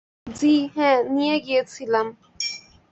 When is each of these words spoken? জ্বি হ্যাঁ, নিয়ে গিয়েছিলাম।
জ্বি 0.27 0.53
হ্যাঁ, 0.75 0.99
নিয়ে 1.09 1.37
গিয়েছিলাম। 1.39 2.07